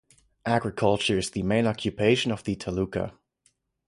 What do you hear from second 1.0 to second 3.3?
is the main occupation of the Taluka.